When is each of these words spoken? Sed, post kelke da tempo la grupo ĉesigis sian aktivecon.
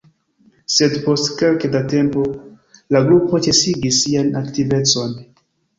Sed, 0.75 0.95
post 1.03 1.29
kelke 1.41 1.71
da 1.77 1.83
tempo 1.93 2.25
la 2.97 3.05
grupo 3.11 3.45
ĉesigis 3.49 4.05
sian 4.07 4.37
aktivecon. 4.45 5.19